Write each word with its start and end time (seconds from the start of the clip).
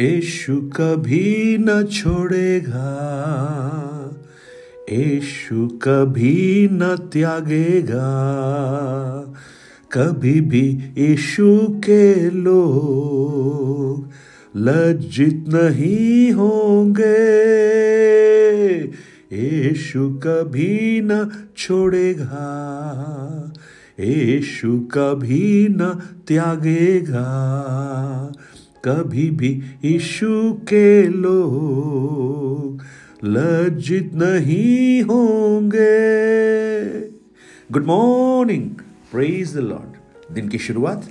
यीशु 0.00 0.56
कभी 0.76 1.56
न 1.60 1.82
छोड़ेगा, 1.84 2.90
यीशु 4.90 5.66
कभी 5.82 6.68
न 6.72 6.94
त्यागेगा। 7.12 8.10
कभी 9.92 10.40
भी 10.40 10.62
यीशु 10.98 11.48
के 11.84 12.30
लोग 12.30 14.08
लज्जित 14.58 15.44
नहीं 15.48 16.32
होंगे, 16.32 17.18
यीशु 19.32 20.08
कभी 20.24 21.00
न 21.04 21.28
छोड़ेगा, 21.56 22.46
यीशु 24.00 24.78
कभी 24.92 25.68
न 25.70 25.92
त्यागेगा। 26.28 27.26
कभी 28.84 29.30
भी 29.30 29.48
यीशु 29.84 30.52
के 30.68 31.08
लोग 31.08 32.82
लज्जित 33.24 34.10
नहीं 34.14 35.02
होंगे। 35.02 35.86
Good 37.72 37.86
morning 37.86 38.70
praise 39.12 39.54
the 39.54 39.58
Lord 39.58 40.34
दिन 40.34 40.48
की 40.48 40.58
शुरुआत 40.58 41.08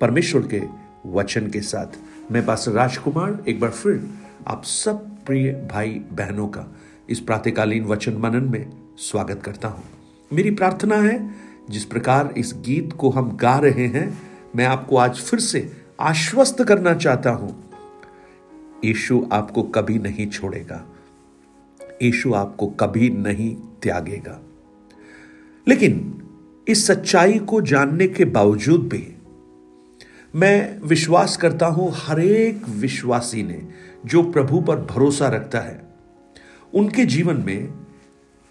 परमेश्वर 0.00 0.42
के 0.42 0.62
वचन 1.06 1.46
के 1.46 1.60
साथ। 1.60 1.98
मैं 2.32 2.46
पास 2.46 2.64
राजकुमार, 2.68 3.44
एक 3.48 3.60
बार 3.60 3.70
फिर 3.70 4.08
आप 4.46 4.64
सब 4.64 4.98
प्रिय 5.26 5.68
भाई 5.72 5.90
बहनों 5.90 6.48
का 6.48 6.76
इस 7.10 7.20
प्रातकालीन 7.20 7.84
वचन 7.84 8.16
मनन 8.16 8.50
में 8.50 8.66
स्वागत 8.98 9.42
करता 9.44 9.68
हूँ। 9.68 9.84
मेरी 10.32 10.50
प्रार्थना 10.50 10.96
है, 10.96 11.34
जिस 11.70 11.84
प्रकार 11.84 12.34
इस 12.36 12.54
गीत 12.56 12.92
को 12.92 13.10
हम 13.10 13.36
गा 13.36 13.58
रहे 13.58 13.86
हैं, 13.86 14.18
मैं 14.56 14.66
आपको 14.66 14.96
आज 14.96 15.16
फिर 15.16 15.40
से 15.40 15.85
आश्वस्त 16.00 16.64
करना 16.64 16.94
चाहता 16.94 17.30
हूँ। 17.30 17.70
यीशु 18.84 19.28
आपको 19.32 19.62
कभी 19.62 19.98
नहीं 19.98 20.26
छोड़ेगा। 20.26 20.86
यीशु 22.02 22.34
आपको 22.34 22.66
कभी 22.66 23.10
नहीं 23.10 23.56
त्यागेगा। 23.82 24.40
लेकिन 25.68 26.22
इस 26.68 26.86
सच्चाई 26.86 27.38
को 27.38 27.60
जानने 27.60 28.08
के 28.08 28.24
बावजूद 28.24 28.80
भी 28.80 29.16
मैं 30.34 30.80
विश्वास 30.80 31.36
करता 31.36 31.66
हूँ, 31.66 31.92
हर 31.94 32.20
एक 32.20 32.68
विश्वासी 32.68 33.42
ने 33.42 33.68
जो 34.06 34.22
प्रभु 34.22 34.60
पर 34.60 34.76
भरोसा 34.76 35.28
रखता 35.28 35.60
है, 35.60 35.82
उनके 36.74 37.04
जीवन 37.04 37.42
में 37.46 37.68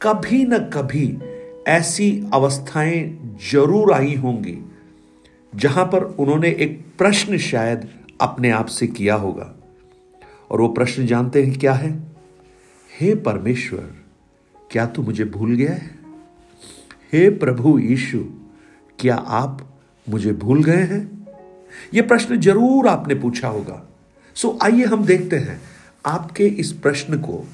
कभी 0.02 0.46
न 0.46 0.58
कभी 0.58 1.20
ऐसी 1.68 2.24
अवस्थाएँ 2.34 3.36
ज़रूर 3.52 3.94
आई 3.94 4.16
होंगी 4.16 4.72
जहाँ 5.56 5.86
पर 5.86 6.04
उन्होंने 6.04 6.50
एक 6.50 6.86
प्रश्न 6.98 7.38
शायद 7.38 7.88
अपने 8.22 8.52
आप 8.52 8.66
से 8.66 8.88
किया 8.88 9.16
होगा। 9.16 9.56
और 10.52 10.62
वो 10.62 10.68
प्रश्न 10.68 11.06
जानते 11.06 11.44
हैं 11.44 11.60
क्या 11.60 11.74
है? 11.74 12.04
हे 13.00 13.16
परमेश्वर, 13.16 13.96
क्या 14.72 14.86
तू 14.86 15.02
मुझे 15.02 15.26
भूल 15.26 15.56
गया 15.56 15.72
है? 15.72 15.96
हे 17.14 17.30
प्रभु 17.30 17.80
यीशु, 17.80 18.20
क्या 19.00 19.16
आप 19.16 19.80
मुझे 20.10 20.34
भूल 20.34 20.64
गए 20.64 20.84
हैं? 20.84 21.28
यह 21.94 22.02
प्रश्न 22.02 22.40
ज़रूर 22.40 22.88
आपने 22.88 23.16
पूछा 23.16 23.48
होगा। 23.48 23.90
सो 24.36 24.60
आइए 24.62 24.86
हम 24.86 25.06
देखते 25.06 25.36
हैं 25.36 25.62
आपके 26.06 26.48
इस 26.48 26.72
प्रश्न 26.72 27.18
को। 27.18 27.48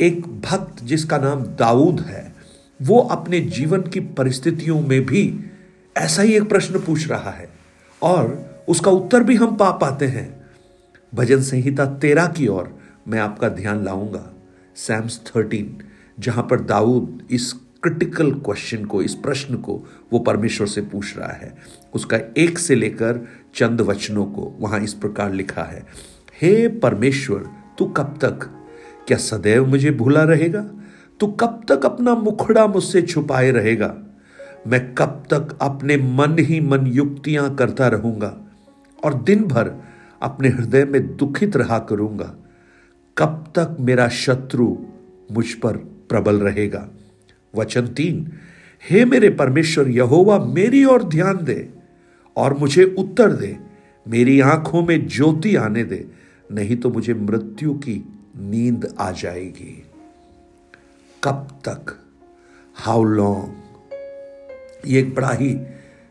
एक 0.00 0.26
भक्त 0.26 0.84
जिसका 0.84 1.18
नाम 1.18 1.42
दाऊद 1.42 2.00
है, 2.00 2.34
वो 2.82 2.98
अपने 2.98 3.40
जीवन 3.40 3.82
की 3.82 4.00
परिस्थितियों 4.00 4.80
में 4.80 5.06
भी 5.06 5.50
ऐसा 5.96 6.22
ही 6.22 6.36
एक 6.36 6.48
प्रश्न 6.48 6.78
पूछ 6.78 7.08
रहा 7.08 7.30
है। 7.30 7.48
और 8.02 8.46
उसका 8.68 8.90
उत्तर 8.90 9.22
भी 9.22 9.36
हम 9.36 9.56
पा 9.56 9.70
पाते 9.70 10.06
हैं। 10.06 10.46
भजन 11.14 11.42
संहिता 11.42 11.86
तेरह 11.86 12.26
की 12.26 12.48
ओर 12.48 12.78
मैं 13.08 13.18
आपका 13.20 13.48
ध्यान 13.48 13.84
लाऊँगा। 13.84 14.34
सैम्स 14.76 15.20
थर्टीन 15.26 15.78
जहाँ 16.20 16.46
पर 16.50 16.60
दाऊद 16.60 17.22
इस 17.30 17.52
क्रिटिकल 17.52 18.32
क्वेश्चन 18.32 18.84
को, 18.84 19.02
इस 19.02 19.14
प्रश्न 19.14 19.54
को 19.54 19.86
वो 20.12 20.18
परमेश्वर 20.18 20.66
से 20.66 20.80
पूछ 20.80 21.18
रहा 21.18 21.32
है। 21.32 21.56
उसका 21.94 22.18
एक 22.38 22.58
से 22.58 22.74
लेकर 22.74 23.28
चंद 23.54 23.80
वचनों 23.80 24.26
को 24.26 24.56
वहाँ 24.60 24.80
इस 24.80 24.94
प्रकार 24.94 25.32
लिखा 25.32 25.62
है। 25.62 25.86
हे 26.42 26.68
परमेश्वर, 26.68 27.48
तू 27.78 27.84
कब 27.84 28.18
तक, 28.22 28.66
क्या 29.08 29.18
सदैव 29.18 29.66
मुझे 29.66 29.90
भूला 29.90 30.22
रहेगा? 30.22 30.70
तू 31.20 31.26
कब 31.26 31.66
तक 31.68 31.86
अपना 31.86 32.14
मुखड़ा 32.14 32.66
मुझसे 32.66 33.02
छुपाए 33.02 33.50
रहेगा? 33.50 34.02
मैं 34.66 34.94
कब 34.94 35.24
तक 35.30 35.58
अपने 35.60 35.96
मन 35.96 36.36
ही 36.38 36.60
मन 36.60 36.86
युक्तियाँ 36.86 37.54
करता 37.54 37.88
रहूँगा 37.88 38.38
और 39.04 39.22
दिन 39.22 39.44
भर 39.44 39.72
अपने 40.22 40.48
हृदय 40.48 40.84
में 40.84 41.16
दुखित 41.16 41.56
रहा 41.56 41.78
करूँगा। 41.78 42.36
कब 43.18 43.52
तक 43.56 43.76
मेरा 43.80 44.08
शत्रु 44.08 44.76
मुझ 45.32 45.52
पर 45.52 45.76
प्रबल 45.76 46.36
रहेगा। 46.36 46.88
वचन 47.54 47.86
तीन, 47.86 48.32
हे 48.90 49.04
मेरे 49.04 49.30
परमेश्वर, 49.30 49.88
यहोवा 49.88 50.38
मेरी 50.38 50.84
ओर 50.84 51.04
ध्यान 51.04 51.44
दे 51.44 51.74
और 52.36 52.58
मुझे 52.58 52.84
उत्तर 52.98 53.32
दे। 53.32 53.58
मेरी 54.08 54.40
आँखों 54.40 54.82
में 54.82 55.08
ज्योति 55.08 55.56
आने 55.56 55.84
दे, 55.84 56.06
नहीं 56.52 56.76
तो 56.76 56.90
मुझे 56.90 57.14
मृत्यु 57.14 57.74
की 57.74 58.14
नींद 58.38 58.94
आ 58.98 59.10
जाएगी। 59.10 59.84
कब 61.24 61.48
तक? 61.68 61.98
हाउ 62.74 63.04
लॉन्ग 63.04 63.65
ये 64.86 65.00
एक 65.00 65.14
बड़ा 65.14 65.30
ही 65.30 65.54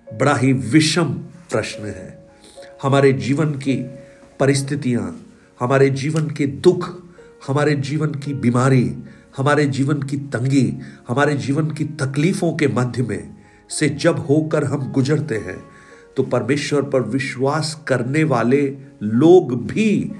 बड़ा 0.07 0.35
ही 0.35 0.53
विषम 0.53 1.13
प्रश्न 1.51 1.85
है। 1.85 2.29
हमारे 2.83 3.13
जीवन 3.13 3.51
की 3.51 3.75
परिस्थितियाँ, 4.39 5.25
हमारे 5.59 5.89
जीवन 5.89 6.29
के 6.29 6.47
दुख, 6.47 6.89
हमारे 7.47 7.75
जीवन 7.75 8.11
की 8.15 8.33
बीमारी, 8.33 8.95
हमारे 9.37 9.65
जीवन 9.65 10.01
की 10.01 10.17
तंगी, 10.17 10.77
हमारे 11.07 11.35
जीवन 11.35 11.71
की 11.71 11.85
तकलीफों 11.85 12.53
के 12.57 12.67
मध्य 12.67 13.03
में 13.03 13.35
से 13.69 13.89
जब 13.89 14.19
होकर 14.19 14.63
हम 14.63 14.91
गुजरते 14.91 15.37
हैं 15.37 15.63
तो 16.17 16.23
परमेश्वर 16.23 16.81
पर 16.81 17.01
विश्वास 17.01 17.83
करने 17.87 18.23
वाले 18.23 18.77
लोग 19.03 19.67
भी 19.67 20.11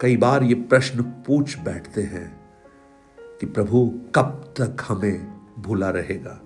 कई 0.00 0.16
बार 0.16 0.42
ये 0.42 0.54
प्रश्न 0.54 1.02
पूछ 1.02 1.58
बैठते 1.58 2.02
हैं 2.02 2.40
कि 3.40 3.46
प्रभु, 3.46 3.86
कब 4.14 4.54
तक 4.60 4.76
हमें 4.88 5.26
भूला 5.58 5.90
रहेगा? 5.90 6.40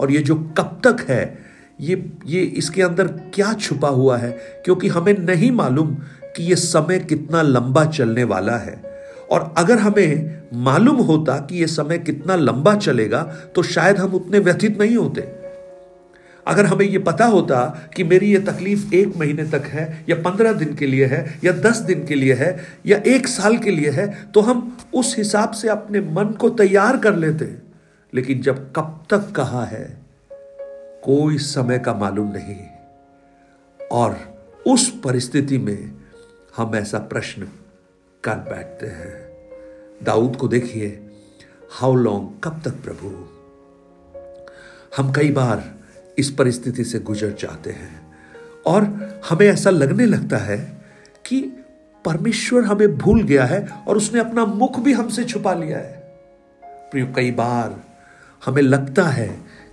और 0.00 0.10
ये 0.10 0.18
जो 0.18 0.34
कब 0.58 0.80
तक 0.86 1.04
है, 1.08 1.38
ये 1.80 2.10
ये 2.26 2.42
इसके 2.42 2.82
अंदर 2.82 3.06
क्या 3.34 3.52
छुपा 3.52 3.88
हुआ 3.88 4.16
है? 4.18 4.30
क्योंकि 4.64 4.88
हमें 4.88 5.16
नहीं 5.18 5.50
मालूम 5.52 5.94
कि 6.36 6.42
ये 6.42 6.56
समय 6.56 6.98
कितना 6.98 7.42
लंबा 7.42 7.84
चलने 7.86 8.24
वाला 8.24 8.56
है। 8.56 8.80
और 9.30 9.54
अगर 9.58 9.78
हमें 9.78 10.36
मालूम 10.54 10.96
होता 10.96 11.36
कि 11.40 11.60
यह 11.60 11.66
समय 11.66 11.98
कितना 11.98 12.36
लंबा 12.36 12.74
चलेगा 12.74 13.22
तो 13.54 13.62
शायद 13.62 13.96
हम 13.96 14.14
उतने 14.14 14.38
व्यथित 14.38 14.80
नहीं 14.80 14.96
होते। 14.96 15.20
अगर 16.46 16.66
हमें 16.66 16.84
यह 16.86 16.98
पता 16.98 17.24
होता 17.24 17.64
कि 17.96 18.04
मेरी 18.04 18.32
यह 18.32 18.44
तकलीफ़ 18.44 18.94
एक 18.94 19.16
महीने 19.16 19.44
तक 19.44 19.64
है, 19.64 20.04
या 20.08 20.16
पंद्रह 20.16 20.52
दिन 20.52 20.74
के 20.74 20.86
लिए 20.86 21.06
है, 21.06 21.38
या 21.44 21.52
दस 21.52 21.76
दिन 21.78 22.04
के 22.06 22.14
लिए 22.14 22.34
है, 22.34 22.56
या 22.86 22.98
एक 23.06 23.26
साल 23.28 23.56
के 23.58 23.70
लिए 23.70 23.90
है 23.90 24.06
तो 24.34 24.40
हम 24.40 24.76
उस 24.94 25.14
हिसाब 25.18 25.50
से 25.52 25.68
अपने 25.68 26.00
मन 26.00 26.34
को 26.40 26.50
तैयार 26.50 26.96
कर 26.96 27.16
लेते 27.16 27.44
लेकिन 28.14 28.40
जब 28.40 28.72
कब 28.72 29.04
तक 29.10 29.32
कहा 29.36 29.64
है, 29.64 29.98
कोई 31.04 31.38
समय 31.38 31.78
का 31.78 31.94
मालूम 31.94 32.32
नहीं। 32.32 32.66
और 33.92 34.36
उस 34.66 35.00
परिस्थिति 35.04 35.58
में 35.58 35.94
हम 36.56 36.74
ऐसा 36.74 36.98
प्रश्न 36.98 37.48
कर 38.24 38.34
बैठते 38.34 38.86
हैं। 38.86 39.26
दाऊद 40.02 40.36
को 40.36 40.48
देखिए 40.48 41.10
हाउ 41.70 41.94
लॉन्ग 41.94 42.40
कब 42.44 42.62
तक 42.64 42.70
प्रभु? 42.70 43.36
हम 44.96 45.12
कई 45.12 45.32
बार 45.32 45.74
इस 46.18 46.30
परिस्थिति 46.30 46.84
से 46.84 46.98
गुजर 46.98 47.30
जाते 47.30 47.70
हैं 47.70 48.18
और 48.66 48.82
हमें 49.30 49.46
ऐसा 49.46 49.70
लगने 49.70 50.06
लगता 50.06 50.36
है 50.36 50.84
कि 51.26 51.40
परमेश्वर 52.04 52.64
हमें 52.64 52.98
भूल 52.98 53.22
गया 53.22 53.44
है 53.44 53.68
और 53.88 53.96
उसने 53.96 54.20
अपना 54.20 54.44
मुख 54.44 54.80
भी 54.80 54.92
हमसे 54.92 55.24
छुपा 55.24 55.54
लिया 55.54 55.78
है। 55.78 56.20
प्रियो, 56.64 57.06
कई 57.16 57.30
बार 57.30 57.85
हमें 58.44 58.62
लगता 58.62 59.04
है 59.04 59.28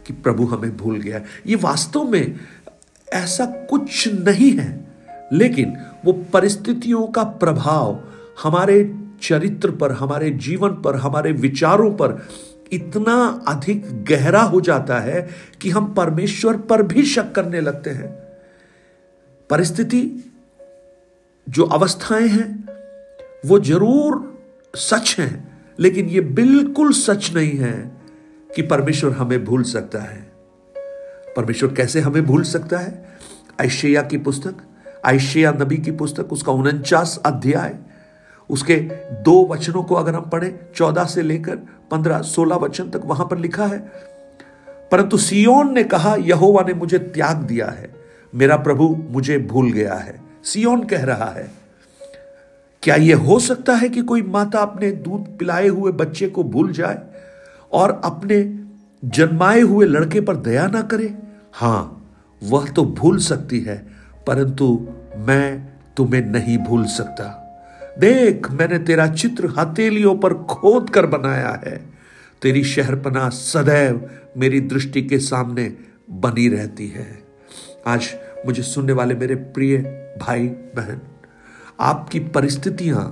कि 0.07 0.13
प्रभु 0.13 0.45
हमें 0.45 0.75
भूल 0.77 0.99
गया 0.99 1.21
ये 1.47 1.55
वास्तव 1.55 2.03
में 2.03 2.39
ऐसा 3.13 3.45
कुछ 3.69 4.07
नहीं 4.07 4.51
है, 4.51 4.85
लेकिन 5.33 5.75
वो 6.05 6.13
परिस्थितियों 6.13 7.07
का 7.07 7.23
प्रभाव 7.23 8.03
हमारे 8.43 8.95
चरित्र 9.21 9.71
पर, 9.71 9.91
हमारे 9.91 10.29
जीवन 10.29 10.69
पर, 10.69 10.95
हमारे 10.95 11.31
विचारों 11.31 11.91
पर 11.91 12.27
इतना 12.71 13.43
अधिक 13.47 14.03
गहरा 14.03 14.41
हो 14.41 14.61
जाता 14.61 14.99
है 14.99 15.29
कि 15.61 15.69
हम 15.69 15.93
परमेश्वर 15.93 16.57
पर 16.57 16.81
भी 16.83 17.03
शक 17.05 17.31
करने 17.31 17.61
लगते 17.61 17.89
हैं। 17.89 18.09
परिस्थिति, 19.49 20.31
जो 21.49 21.63
अवस्थाएँ 21.63 22.27
हैं, 22.27 22.69
वो 23.45 23.59
ज़रूर 23.59 24.41
सच 24.75 25.15
हैं, 25.19 25.61
लेकिन 25.79 26.09
ये 26.09 26.21
बिल्कुल 26.21 26.91
सच 26.91 27.31
नहीं 27.33 27.51
है। 27.51 28.02
कि 28.55 28.61
परमेश्वर 28.61 29.11
हमें 29.11 29.45
भूल 29.45 29.63
सकता 29.63 29.99
है। 29.99 30.31
परमेश्वर 31.37 31.73
कैसे 31.73 31.99
हमें 31.99 32.25
भूल 32.25 32.43
सकता 32.43 32.77
है? 32.77 33.05
ऐशैया 33.61 34.01
की 34.01 34.17
पुस्तक 34.17 34.55
आयशिया 35.05 35.51
नबी 35.51 35.77
की 35.77 35.91
पुस्तक, 35.91 36.33
उसका 36.33 36.51
उनचास 36.51 37.19
अध्याय। 37.25 37.75
उसके 38.49 38.75
दो 39.23 39.47
वचनों 39.47 39.83
को 39.83 39.95
अगर 39.95 40.15
हम 40.15 40.29
पढ़ें, 40.29 40.59
चौदह 40.75 41.05
से 41.05 41.21
लेकर 41.21 41.55
पंद्रह, 41.91 42.21
सोलह 42.21 42.55
वचन 42.55 42.89
तक 42.89 43.01
वहाँ 43.05 43.27
पर 43.27 43.37
लिखा 43.37 43.65
है। 43.65 43.91
परंतु 44.91 45.17
सियोन 45.17 45.73
ने 45.73 45.83
कहा, 45.83 46.15
यहोवा 46.15 46.61
ने 46.61 46.73
मुझे 46.73 46.99
त्याग 46.99 47.37
दिया 47.37 47.67
है। 47.67 47.93
मेरा 48.35 48.57
प्रभु 48.57 48.97
मुझे 49.09 49.37
भूल 49.37 49.71
गया 49.71 49.93
है। 49.93 50.21
सियोन 50.43 50.83
कह 50.83 51.03
रहा 51.03 51.25
है, 51.25 51.51
क्या 52.83 52.95
यह 52.95 53.17
हो 53.17 53.39
सकता 53.39 53.73
है 53.73 53.89
कि 53.89 54.01
कोई 54.01 54.21
माता 54.21 54.59
अपने 54.59 54.91
दूध 54.91 55.37
पिलाए 55.37 55.67
हुए 55.67 55.91
बच्चे 55.91 56.27
को 56.29 56.43
भूल 56.43 56.71
जाए? 56.71 57.12
और 57.73 58.01
अपने 58.03 58.41
जन्माए 59.03 59.61
हुए 59.61 59.85
लड़के 59.85 60.21
पर 60.21 60.35
दया 60.35 60.67
ना 60.67 60.81
करे। 60.81 61.13
हाँ, 61.53 61.99
वह 62.41 62.69
तो 62.69 62.83
भूल 62.83 63.17
सकती 63.19 63.59
है, 63.59 63.77
परंतु 64.27 64.87
मैं 65.17 65.73
तुम्हें 65.97 66.21
नहीं 66.21 66.57
भूल 66.57 66.85
सकता। 66.85 67.25
देख, 67.99 68.51
मैंने 68.51 68.77
तेरा 68.79 69.07
चित्र 69.07 69.53
हथेलियों 69.57 70.15
पर 70.17 70.33
खोद 70.33 70.89
कर 70.89 71.05
बनाया 71.05 71.61
है। 71.65 71.77
तेरी 72.41 72.63
शहरपना 72.63 73.27
सदैव 73.29 74.09
मेरी 74.37 74.59
दृष्टि 74.61 75.01
के 75.01 75.19
सामने 75.19 75.65
बनी 76.11 76.47
रहती 76.49 76.87
है। 76.87 77.07
आज 77.87 78.09
मुझे 78.45 78.63
सुनने 78.63 78.93
वाले 78.93 79.15
मेरे 79.15 79.35
प्रिय 79.35 79.77
भाई, 80.21 80.47
बहन, 80.47 81.01
आपकी 81.79 82.19
परिस्थितियाँ, 82.19 83.03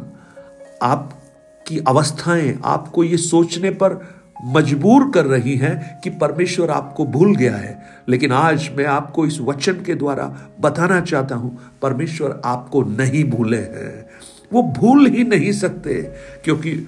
आपकी 0.81 1.79
अवस्थाएँ, 1.79 2.59
आपको 2.65 3.03
ये 3.03 3.17
सोचने 3.17 3.69
पर 3.73 3.99
मजबूर 4.45 5.09
कर 5.11 5.25
रही 5.25 5.55
हैं 5.55 5.99
कि 6.03 6.09
परमेश्वर 6.09 6.69
आपको 6.69 7.05
भूल 7.05 7.35
गया 7.35 7.55
है। 7.55 7.81
लेकिन 8.09 8.31
आज 8.31 8.69
मैं 8.77 8.85
आपको 8.85 9.25
इस 9.25 9.39
वचन 9.39 9.73
के 9.73 9.95
द्वारा 9.95 10.25
बताना 10.59 10.99
चाहता 11.01 11.35
हूँ, 11.35 11.57
परमेश्वर 11.81 12.41
आपको 12.45 12.81
नहीं 12.81 13.23
भूले 13.23 13.57
हैं। 13.57 14.05
वो 14.53 14.61
भूल 14.63 15.07
ही 15.07 15.23
नहीं 15.23 15.51
सकते, 15.51 16.01
क्योंकि 16.43 16.87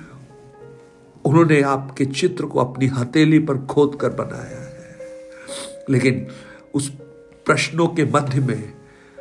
उन्होंने 1.25 1.61
आपके 1.61 2.05
चित्र 2.05 2.45
को 2.45 2.59
अपनी 2.59 2.88
हथेली 2.88 3.39
पर 3.39 3.57
खोद 3.57 3.97
कर 4.01 4.09
बनाया 4.09 4.61
है। 4.61 4.97
लेकिन 5.89 6.27
उस 6.73 6.89
प्रश्नों 7.45 7.88
के 7.88 8.05
मध्य 8.05 8.39
में, 8.39 8.73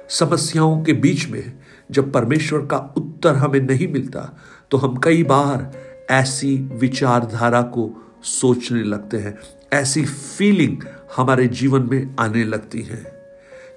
समस्याओं 0.09 0.83
के 0.85 0.93
बीच 0.93 1.29
में, 1.29 1.53
जब 1.91 2.13
परमेश्वर 2.13 2.67
का 2.67 2.77
उत्तर 2.97 3.35
हमें 3.35 3.61
नहीं 3.61 3.89
मिलता 3.89 4.39
तो 4.71 4.79
हम 4.79 4.97
कई 4.97 5.23
बार 5.23 5.73
ऐसी 6.11 6.57
विचारधारा 6.73 7.63
को 7.63 7.91
सोचने 8.23 8.83
लगते 8.83 9.17
हैं। 9.17 9.39
ऐसी 9.73 10.05
फीलिंग 10.05 10.77
हमारे 11.17 11.47
जीवन 11.47 11.89
में 11.93 12.17
आने 12.19 12.45
लगती 12.45 12.83
है। 12.83 13.23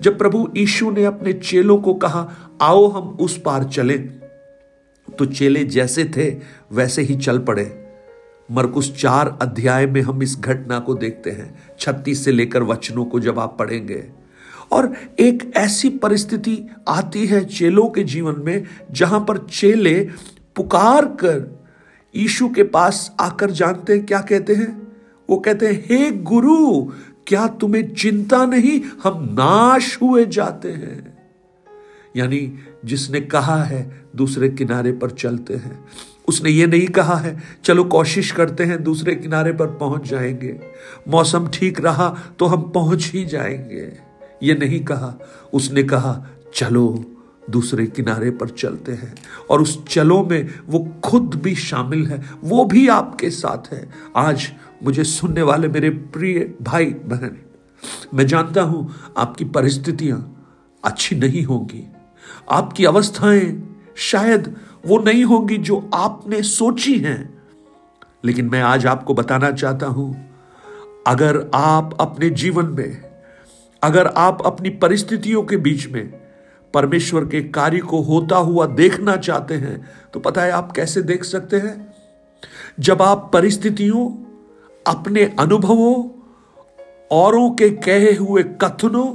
जब 0.02 0.18
प्रभु 0.18 0.50
यीशु 0.58 0.92
ने 0.92 1.06
अपने 1.06 1.34
चेलों 1.34 1.78
को 1.78 1.94
कहा, 1.94 2.36
आओ 2.62 2.88
हम 2.88 3.10
उस 3.10 3.42
पार 3.42 3.64
चले 3.64 3.98
तो 5.20 5.26
चेले 5.26 5.64
जैसे 5.64 6.06
थे, 6.06 6.36
वैसे 6.72 7.02
ही 7.02 7.16
चल 7.16 7.40
पड़े। 7.40 7.82
मरकुस 8.52 8.96
चार 9.02 9.40
अध्याय 9.42 9.86
में 9.86 10.02
हम 10.02 10.24
इस 10.24 10.40
घटना 10.40 10.80
को 10.80 10.96
देखते 10.96 11.32
हैं। 11.32 11.64
छत्तीस 11.80 12.26
से 12.26 12.32
लेकर 12.32 12.64
वचनों 12.64 13.06
को 13.06 13.20
जब 13.20 13.40
आप 13.40 13.56
पढ़ेंगे। 13.60 14.04
और 14.72 14.94
एक 15.20 15.54
ऐसी 15.56 15.90
परिस्थिति 15.90 16.64
आती 16.88 17.26
है 17.26 17.46
चेलों 17.46 17.90
के 17.90 18.04
जीवन 18.04 18.36
में, 18.38 18.64
जहाँ 18.92 19.20
पर 19.20 19.38
चेले 19.38 20.10
पुकार 20.56 21.06
कर 21.06 21.65
यीशु 22.16 22.50
के 22.50 22.64
पास 22.64 23.16
आकर 23.20 23.52
जानते 23.52 23.94
हैं, 23.94 24.06
क्या 24.06 24.20
कहते 24.20 24.56
हैं? 24.56 24.94
वो 25.30 25.38
कहते 25.38 25.68
हैं, 25.68 25.86
हे 25.90 26.12
गुरु, 26.12 26.92
क्या 27.28 27.48
तुम्हें 27.48 27.94
चिंता 27.94 28.46
नहीं? 28.46 28.82
हम 29.04 29.24
नाश 29.32 30.00
हुए 30.02 30.26
जाते 30.26 30.72
हैं। 30.72 31.18
यानी 32.16 32.56
जिसने 32.86 33.22
कहा 33.22 33.64
है, 33.64 34.06
दूसरे 34.16 34.50
किनारे 34.50 34.92
पर 34.92 35.10
चलते 35.10 35.54
हैं। 35.54 35.86
उसने 36.28 36.50
ये 36.50 36.68
नहीं 36.68 36.88
कहा 36.88 37.16
है, 37.16 37.44
चलो 37.64 37.84
कोशिश 37.84 38.32
करते 38.32 38.64
हैं, 38.64 38.84
दूसरे 38.84 39.16
किनारे 39.16 39.54
पर 39.54 39.68
पहुँच 39.68 40.08
जाएँगे। 40.08 40.60
मौसम 41.08 41.48
ठीक 41.48 41.80
रहा 41.80 42.18
तो 42.40 42.46
हम 42.46 42.62
पहुँच 42.62 43.12
ही 43.14 43.26
जाएँगे। 43.26 43.94
ये 44.44 44.54
नहीं 44.54 44.84
कहा। 44.84 45.16
उसने 45.54 45.84
कहा, 45.84 46.26
चलो 46.54 47.06
दूसरे 47.50 47.86
किनारे 47.86 48.30
पर 48.32 48.50
चलते 48.50 48.92
हैं 48.92 49.14
और 49.50 49.62
उस 49.62 49.78
चलो 49.86 50.24
में 50.24 50.50
वो 50.68 50.80
खुद 51.04 51.36
भी 51.36 51.56
शामिल 51.56 52.06
है, 52.08 52.24
वो 52.44 52.66
भी 52.66 52.88
आपके 52.88 53.30
साथ 53.30 53.74
है। 53.74 53.90
आज 54.16 54.52
मुझे 54.84 55.04
सुनने 55.04 55.42
वाले 55.42 55.68
मेरे 55.68 55.90
प्रिय 55.90 56.40
भाई 56.62 56.86
बहन, 56.86 57.38
मैं 58.14 58.28
जानता 58.28 58.62
हूँ 58.62 59.14
आपकी 59.18 59.46
परिस्थितियाँ 59.46 60.20
अच्छी 60.84 61.16
नहीं 61.16 61.44
होंगी। 61.44 61.84
आपकी 62.52 62.86
अवस्थाएँ 62.86 63.78
शायद 63.96 64.56
वो 64.86 64.98
नहीं 64.98 65.24
होंगी 65.24 65.58
जो 65.58 65.90
आपने 65.94 66.42
सोची 66.42 66.98
हैं। 67.00 67.34
लेकिन 68.26 68.50
मैं 68.50 68.62
आज 68.62 68.86
आपको 68.86 69.14
बताना 69.14 69.52
चाहता 69.52 69.88
हूँ, 69.88 70.14
अगर 71.08 71.52
आप 71.56 71.98
अपने 72.00 72.30
जीवन 72.30 72.66
में, 72.66 73.02
अगर 73.84 74.08
आप 74.08 74.42
अपनी 74.46 74.70
परिस्थितियों 74.70 75.44
के 75.44 75.58
बीच 75.58 75.88
में 75.88 76.25
परमेश्वर 76.76 77.26
के 77.26 77.42
कार्य 77.44 77.80
को 77.80 78.02
होता 78.02 78.38
हुआ 78.38 78.66
देखना 78.66 79.16
चाहते 79.18 79.54
हैं 79.54 79.90
तो 80.14 80.20
पता 80.20 80.42
है 80.42 80.52
आप 80.52 80.72
कैसे 80.72 81.02
देख 81.02 81.24
सकते 81.24 81.58
हैं? 81.58 81.94
जब 82.80 83.02
आप 83.02 83.30
परिस्थितियों, 83.34 84.10
अपने 84.88 85.24
अनुभवों, 85.40 86.10
औरों 87.12 87.50
के 87.52 87.70
कहे 87.70 88.14
हुए 88.14 88.44
कथनों 88.62 89.08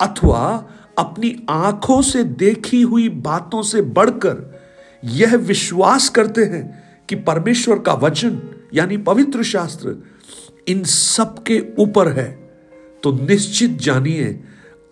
अथवा 0.00 0.70
अपनी 0.98 1.46
आँखों 1.50 2.02
से 2.02 2.24
देखी 2.24 2.82
हुई 2.82 3.08
बातों 3.08 3.62
से 3.62 3.82
बढ़कर 3.82 4.60
यह 5.04 5.36
विश्वास 5.36 6.08
करते 6.08 6.44
हैं 6.44 6.64
कि 7.08 7.14
परमेश्वर 7.16 7.78
का 7.78 7.92
वचन, 7.92 8.40
यानी 8.74 8.96
पवित्र 8.96 9.42
शास्त्र, 9.42 9.96
इन 10.68 10.82
सब 10.84 11.42
के 11.42 11.62
ऊपर 11.78 12.08
है 12.08 12.30
तो 13.02 13.12
निश्चित 13.12 13.78
जानिए, 13.78 14.42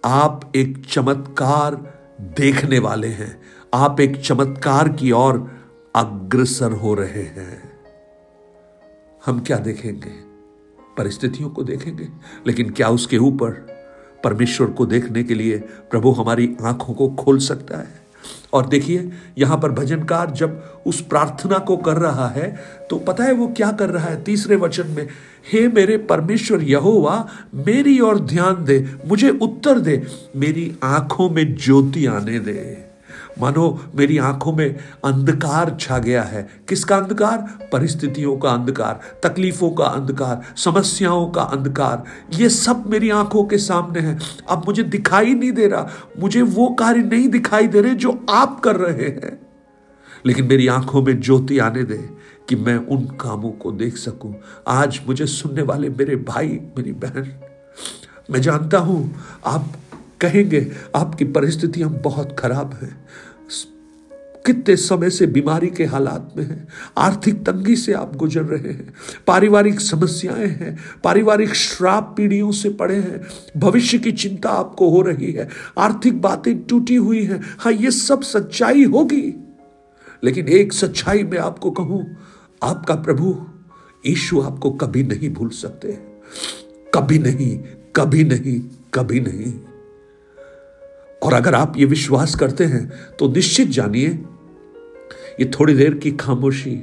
आप 0.04 0.52
एक 0.56 0.84
चमत्कार 0.90 1.93
देखने 2.20 2.78
वाले 2.78 3.08
हैं। 3.08 3.42
आप 3.74 4.00
एक 4.00 4.24
चमत्कार 4.24 4.88
की 4.88 5.12
ओर 5.12 5.50
अग्रसर 5.96 6.72
हो 6.72 6.94
रहे 6.94 7.22
हैं। 7.22 7.72
हम 9.26 9.40
क्या 9.40 9.58
देखेंगे? 9.58 10.10
परिस्थितियों 10.98 11.50
को 11.50 11.62
देखेंगे? 11.62 12.08
लेकिन 12.46 12.70
क्या 12.70 12.88
उसके 12.88 13.18
ऊपर, 13.18 13.50
परमेश्वर 14.24 14.70
को 14.70 14.86
देखने 14.86 15.24
के 15.24 15.34
लिए 15.34 15.58
प्रभु 15.90 16.10
हमारी 16.10 16.56
आँखों 16.62 16.94
को 16.94 17.08
खोल 17.08 17.38
सकता 17.38 17.78
है? 17.78 18.03
और 18.52 18.66
देखिए, 18.66 19.10
यहाँ 19.38 19.58
पर 19.58 19.72
भजनकार 19.72 20.30
जब 20.30 20.82
उस 20.86 21.00
प्रार्थना 21.00 21.58
को 21.58 21.76
कर 21.76 21.96
रहा 21.96 22.28
है 22.28 22.54
तो 22.90 22.96
पता 22.98 23.24
है 23.24 23.32
वो 23.32 23.46
क्या 23.56 23.70
कर 23.72 23.90
रहा 23.90 24.04
है 24.04 24.22
तीसरे 24.22 24.56
वचन 24.56 24.88
में? 24.88 25.08
हे 25.52 25.66
मेरे 25.68 25.96
परमेश्वर 25.98 26.62
यहोवा, 26.62 27.26
मेरी 27.54 27.98
ओर 28.00 28.18
ध्यान 28.20 28.64
दे, 28.64 28.78
मुझे 29.06 29.30
उत्तर 29.30 29.78
दे, 29.78 30.02
मेरी 30.36 30.72
आँखों 30.82 31.30
में 31.30 31.54
ज्योति 31.54 32.06
आने 32.06 32.38
दे। 32.38 32.93
मानो 33.40 33.80
मेरी 33.94 34.18
आँखों 34.18 34.52
में 34.52 34.76
अंधकार 35.04 35.76
छा 35.80 35.98
गया 35.98 36.22
है। 36.22 36.48
किसका 36.68 36.96
अंधकार? 36.96 37.38
परिस्थितियों 37.72 38.36
का 38.36 38.50
अंधकार, 38.50 39.00
तकलीफों 39.22 39.70
का 39.70 39.84
अंधकार, 39.84 40.42
समस्याओं 40.56 41.30
का 41.30 41.42
अंधकार। 41.42 42.04
ये 42.32 42.48
सब 42.48 42.86
मेरी 42.86 43.10
आँखों 43.10 43.44
के 43.44 43.58
सामने 43.58 44.00
है। 44.00 44.18
अब 44.50 44.62
मुझे 44.66 44.82
दिखाई 44.82 45.34
नहीं 45.34 45.52
दे 45.52 45.68
रहा। 45.68 45.88
मुझे 46.20 46.42
वो 46.42 46.68
कार्य 46.68 47.02
नहीं 47.02 47.28
दिखाई 47.28 47.66
दे 47.66 47.80
रहे 47.80 47.94
जो 47.94 48.26
आप 48.30 48.60
कर 48.60 48.76
रहे 48.76 49.08
हैं। 49.08 49.46
लेकिन 50.26 50.46
मेरी 50.46 50.66
आँखों 50.66 51.02
में 51.02 51.20
ज्योति 51.20 51.58
आने 51.58 51.84
दे 51.84 52.10
कि 52.48 52.56
मैं 52.56 52.76
उन 52.76 53.04
कामों 53.04 53.50
को 53.50 53.72
देख 53.72 53.96
सकूँ। 53.96 54.34
आज 54.68 55.00
मुझे 55.06 55.26
सुनने 55.26 55.62
वाले 55.62 55.88
मेरे 55.88 56.16
भाई, 56.16 56.48
मेरी 56.48 56.92
बहन, 56.92 57.32
मैं 58.30 58.40
जानता 58.40 58.78
हूँ 58.78 59.14
आप 59.46 59.66
कहेंगे, 60.24 60.72
आपकी 60.96 61.24
परिस्थितियाँ 61.24 61.90
बहुत 61.90 62.36
खराब 62.38 62.78
हैं। 62.82 63.06
कितने 64.46 64.76
समय 64.76 65.10
से 65.10 65.26
बीमारी 65.26 65.66
के 65.66 65.84
हालात 65.84 66.34
में 66.36 66.44
हैं। 66.44 66.68
आर्थिक 66.98 67.34
तंगी 67.46 67.76
से 67.76 67.92
आप 67.92 68.16
गुजर 68.16 68.42
रहे 68.42 68.72
हैं। 68.72 68.94
पारिवारिक 69.26 69.80
समस्याएँ 69.80 70.46
हैं। 70.46 70.78
पारिवारिक 71.04 71.54
श्राप 71.54 72.14
पीढ़ियों 72.16 72.52
से 72.52 72.68
पड़े 72.68 72.96
हैं। 72.96 73.20
भविष्य 73.56 73.98
की 73.98 74.12
चिंता 74.12 74.48
आपको 74.48 74.90
हो 74.90 75.02
रही 75.02 75.32
है। 75.32 75.48
आर्थिक 75.78 76.20
बातें 76.20 76.62
टूटी 76.62 76.94
हुई 76.94 77.24
हैं। 77.24 77.56
हाँ 77.58 77.72
ये 77.72 77.90
सब 77.90 78.22
सच्चाई 78.22 78.84
होगी। 78.84 79.34
लेकिन 80.24 80.48
एक 80.48 80.72
सच्चाई 80.72 81.22
में 81.22 81.38
आपको 81.38 81.70
कहूँ, 81.70 82.16
आपका 82.62 82.94
प्रभु 82.94 83.46
ईशु 84.06 84.40
आपको 84.40 84.70
कभी 84.70 85.02
नहीं 85.02 85.30
भूल 85.30 85.48
सकते। 85.48 85.98
कभी 86.94 87.18
नहीं 87.18 87.58
कभी 87.96 88.24
नहीं 88.24 88.60
कभी 88.94 89.20
नहीं। 89.20 89.73
और 91.24 91.32
अगर 91.32 91.54
आप 91.54 91.76
ये 91.76 91.84
विश्वास 91.86 92.34
करते 92.34 92.64
हैं 92.64 92.90
तो 93.18 93.28
निश्चित 93.28 93.68
जानिए, 93.68 94.08
ये 95.40 95.50
थोड़ी 95.54 95.74
देर 95.74 95.94
की 95.94 96.10
खामोशी, 96.12 96.76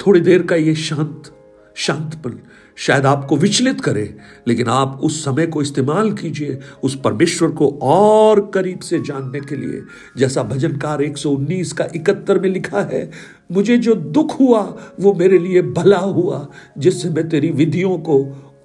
थोड़ी 0.00 0.20
देर 0.20 0.42
का 0.42 0.56
ये 0.56 0.74
शांत, 0.74 1.32
शांतपन 1.76 2.38
शायद 2.78 3.06
आपको 3.06 3.36
विचलित 3.36 3.80
करे, 3.80 4.14
लेकिन 4.48 4.68
आप 4.68 5.00
उस 5.04 5.24
समय 5.24 5.46
को 5.46 5.62
इस्तेमाल 5.62 6.12
कीजिए 6.12 6.58
उस 6.82 6.98
परमेश्वर 7.00 7.50
को 7.50 7.68
और 7.82 8.40
करीब 8.54 8.80
से 8.80 8.98
जानने 8.98 9.40
के 9.40 9.56
लिए। 9.56 9.80
जैसा 10.16 10.42
भजनकार 10.42 11.02
119 11.02 11.72
का 11.72 11.86
इकहत्तर 11.94 12.38
में 12.40 12.48
लिखा 12.48 12.80
है, 12.82 13.10
मुझे 13.52 13.76
जो 13.78 13.94
दुख 13.94 14.38
हुआ, 14.40 14.60
वो 15.00 15.14
मेरे 15.14 15.38
लिए 15.38 15.62
भला 15.62 15.98
हुआ, 15.98 16.46
जिससे 16.78 17.10
मैं 17.10 17.28
तेरी 17.28 17.50
विधियों 17.50 17.98
को 17.98 18.22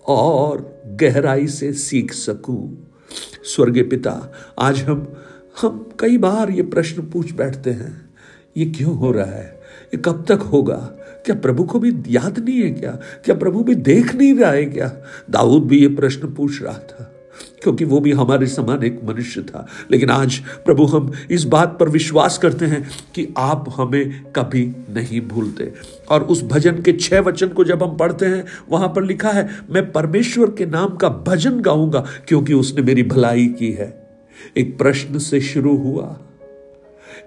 और 0.08 0.88
गहराई 1.01 1.48
से 1.48 1.74
सीख 1.74 2.13
सकूँ। 2.13 2.90
स्वर्गीय 3.44 3.84
पिता, 3.84 4.32
आज 4.60 4.82
हम 4.82 5.13
हम 5.62 5.89
कई 6.00 6.18
बार 6.18 6.51
ये 6.51 6.63
प्रश्न 6.63 7.01
पूछ 7.01 7.32
बैठते 7.34 7.70
हैं। 7.70 8.10
ये 8.58 8.65
क्यों 8.65 8.98
हो 8.98 9.12
रहा 9.12 9.25
है? 9.25 9.62
ये 9.86 9.98
कब 9.98 10.25
तक 10.27 10.39
होगा? 10.39 10.75
क्या 11.25 11.36
प्रभु 11.36 11.63
को 11.63 11.80
भी 11.80 12.03
याद 12.08 12.39
नहीं 12.39 12.62
है 12.62 12.72
क्या? 12.72 12.91
क्या 13.25 13.36
प्रभु 13.36 13.63
भी 13.63 13.75
देख 13.75 14.15
नहीं 14.15 14.36
रहा 14.36 14.51
है 14.51 14.65
क्या? 14.65 14.98
दाऊद 15.30 15.63
भी 15.63 15.80
ये 15.80 15.88
प्रश्न 15.88 16.34
पूछ 16.34 16.62
रहा 16.62 16.77
था। 16.77 17.11
क्योंकि 17.63 17.86
वो 17.86 18.00
भी 18.00 18.12
हमारे 18.12 18.48
समान 18.48 18.84
एक 18.84 19.01
मनुष्य 19.03 19.41
था। 19.41 19.68
लेकिन 19.91 20.10
आज 20.10 20.38
प्रभु 20.38 20.86
हम 20.86 21.12
इस 21.32 21.44
बात 21.44 21.77
पर 21.80 21.89
विश्वास 21.89 22.38
करते 22.38 22.65
हैं 22.65 22.89
कि 23.15 23.27
आप 23.38 23.74
हमें 23.77 24.24
कभी 24.36 24.65
नहीं 24.89 25.22
भूलते। 25.22 25.74
और 26.10 26.24
उस 26.24 26.44
भजन 26.44 26.82
के 26.82 26.94
छह 26.94 27.20
वचन 27.20 27.48
को 27.48 27.63
जब 27.63 27.84
हम 27.84 27.98
पढ़ते 27.98 28.25
हैं, 28.25 28.46
वहाँ 28.70 28.88
पर 28.88 29.03
लिखा 29.03 29.30
है, 29.30 29.50
मैं 29.70 29.91
परमेश्वर 29.91 30.48
के 30.48 30.65
नाम 30.65 30.89
का 30.89 31.10
भजन 31.10 31.60
गाऊँगा 31.62 32.06
क्योंकि 32.27 32.53
उसने 32.53 32.82
मेरी 32.82 33.03
भलाई 33.03 33.48
की 33.48 33.72
है। 33.72 34.01
एक 34.58 34.77
प्रश्न 34.77 35.20
से 35.20 35.41
शुरू 35.41 35.77
हुआ। 35.77 36.20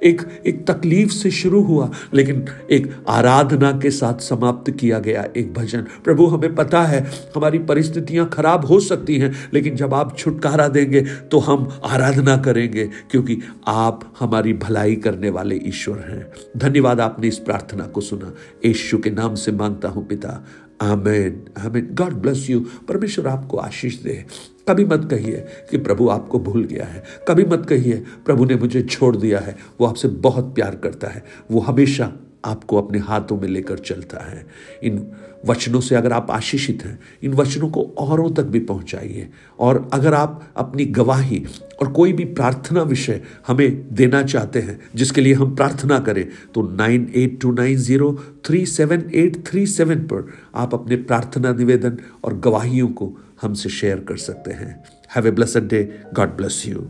एक 0.03 0.23
एक 0.47 0.65
तकलीफ़ 0.67 1.11
से 1.11 1.31
शुरू 1.31 1.63
हुआ, 1.63 1.91
लेकिन 2.15 2.45
एक 2.71 2.91
आराधना 3.09 3.71
के 3.73 3.91
साथ 3.91 4.21
समाप्त 4.21 4.71
किया 4.71 4.99
गया 4.99 5.25
एक 5.37 5.53
भजन। 5.55 5.87
प्रभु, 6.05 6.27
हमें 6.27 6.55
पता 6.55 6.83
है 6.83 7.01
हमारी 7.37 7.59
परिस्थितियाँ 7.65 8.29
खराब 8.29 8.65
हो 8.67 8.81
सकती 8.81 9.19
हैं, 9.19 9.33
लेकिन 9.55 9.77
जब 9.77 9.95
आप 9.95 10.17
छुटकारा 10.19 10.69
देंगे 10.69 11.01
तो 11.31 11.39
हम 11.41 11.69
आराधना 11.85 12.37
करेंगे, 12.37 12.89
क्योंकि 13.11 13.39
आप 13.67 14.13
हमारी 14.21 14.53
भलाई 14.55 14.97
करने 14.97 15.31
वाले 15.31 15.61
ईश्वर 15.65 15.99
हैं। 16.01 16.27
धन्यवाद 16.57 17.01
आपने 17.01 17.29
इस 17.29 17.39
प्रार्थना 17.39 17.87
को 17.87 18.01
सुना। 18.01 18.35
यशु 18.67 18.99
के 18.99 19.11
नाम 19.11 19.35
से 19.35 19.53
माँगता 19.53 19.89
हूँ 19.89 20.07
पिता 20.07 20.45
amen 20.83 21.45
amen. 21.59 21.89
God 21.93 22.13
bless 22.13 22.51
you 22.51 22.61
परमेश्वर 22.61 23.27
आपको 23.27 23.57
आशीष 23.57 24.03
दे। 24.03 24.25
कभी 24.69 24.85
मत 24.85 25.09
कहिए 25.11 25.47
कि 25.71 25.79
प्रभु 25.79 26.09
आपको 26.09 26.39
भूल 26.39 26.65
गया 26.65 26.85
है। 26.85 27.05
कभी 27.29 27.45
मत 27.45 27.67
कहिए, 27.69 28.05
प्रभु 28.27 28.45
ने 28.45 28.55
मुझे 28.55 28.83
छोड़ 28.83 29.17
दिया 29.17 29.39
है। 29.39 29.57
वो 29.81 29.87
आपसे 29.87 30.09
बहुत 30.09 30.55
प्यार 30.55 30.77
करता 30.77 31.09
है। 31.09 31.25
वो 31.51 31.61
हमेशा 31.61 32.13
आपको 32.45 32.77
अपने 32.77 32.99
हाथों 32.99 33.41
में 33.41 33.49
लेकर 33.49 33.79
चलता 33.79 34.25
है। 34.25 34.47
इन 34.83 35.07
वचनों 35.47 35.81
से 35.81 35.95
अगर 35.95 36.13
आप 36.13 36.31
आशीषित 36.31 36.85
हैं, 36.85 36.99
इन 37.23 37.33
वचनों 37.33 37.69
को 37.69 37.83
औरों 37.99 38.31
तक 38.31 38.45
भी 38.45 38.61
पहुंचाइए। 38.61 39.29
और 39.59 39.89
अगर 39.93 40.15
आप 40.15 40.43
अपनी 40.57 40.85
गवाही 40.85 41.45
और 41.81 41.93
कोई 41.93 42.13
भी 42.13 42.25
प्रार्थना 42.25 42.83
विषय 42.83 43.21
हमें 43.47 43.95
देना 43.95 44.23
चाहते 44.23 44.61
हैं, 44.61 44.79
जिसके 44.95 45.21
लिए 45.21 45.35
हम 45.35 45.55
प्रार्थना 45.57 45.99
करें 45.99 46.27
तो 46.55 46.63
nine 46.77 47.11
eight 47.15 47.41
two 47.41 47.53
nine 47.53 47.77
zero 47.79 48.13
three 48.47 48.65
seven 48.67 49.11
eight 49.15 49.45
three 49.47 49.67
seven 49.67 50.07
पर 50.07 50.33
आप 50.55 50.75
अपने 50.75 50.97
प्रार्थना 50.97 51.53
निवेदन 51.53 51.99
और 52.25 52.39
गवाहियों 52.39 52.89
को 52.89 53.13
हमसे 53.43 53.69
शेयर 53.71 54.01
कर 54.01 54.17
सकते 54.19 54.51
हैं। 54.53 54.85
Have 55.17 55.27
a 55.27 55.31
blessed 55.31 55.69
day. 55.69 55.83
God 56.15 56.37
bless 56.37 56.63
you. 56.67 56.87